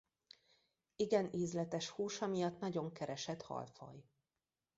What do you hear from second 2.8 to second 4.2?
keresett halfaj.